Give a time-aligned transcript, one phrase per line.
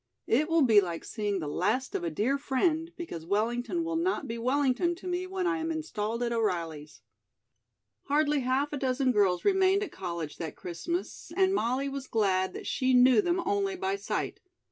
[0.25, 4.27] It will be like seeing the last of a dear friend, because Wellington will not
[4.27, 7.03] be Wellington to me when I am installed at O'Reilly's."
[8.05, 12.65] Hardly half a dozen girls remained at college that Christmas, and Molly was glad that
[12.65, 14.39] she knew them only by sight.